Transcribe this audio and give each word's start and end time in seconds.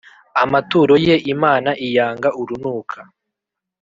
amaturo 0.43 0.93
ye 1.05 1.15
imana 1.33 1.69
iyanga 1.85 2.29
urunuka 2.41 2.99